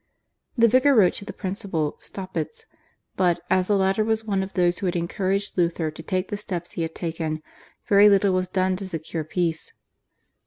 [0.57, 2.65] The vicar wrote to the principal, Staupitz,
[3.15, 6.37] but, as the latter was one of those who had encouraged Luther to take the
[6.37, 7.43] steps he had taken,
[7.87, 9.73] very little was done to secure peace.